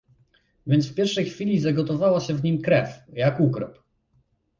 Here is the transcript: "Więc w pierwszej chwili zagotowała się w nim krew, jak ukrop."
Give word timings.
"Więc 0.67 0.87
w 0.91 0.95
pierwszej 0.95 1.25
chwili 1.25 1.59
zagotowała 1.59 2.19
się 2.19 2.33
w 2.33 2.43
nim 2.43 2.61
krew, 2.61 2.99
jak 3.13 3.39
ukrop." 3.39 3.83